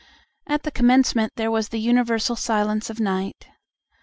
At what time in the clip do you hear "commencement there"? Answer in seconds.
0.71-1.51